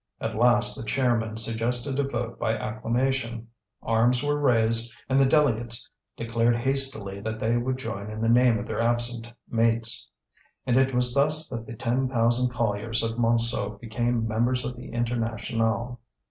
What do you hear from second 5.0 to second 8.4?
and the delegates declared hastily that they would join in the